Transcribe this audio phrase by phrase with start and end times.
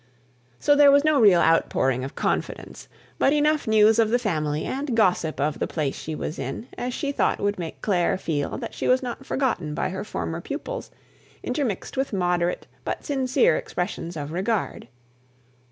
[0.57, 2.87] So there was no real outpouring of confidence,
[3.19, 6.91] but enough news of the family and gossip of the place she was in, as
[6.91, 10.89] she thought would make Clare feel that she was not forgotten by her former pupils,
[11.43, 14.87] intermixed with moderate but sincere expressions of regard.